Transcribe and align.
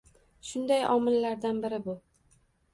Shunday 0.51 0.87
omillardan 0.95 1.63
biri 1.69 1.83
bu 1.87 1.99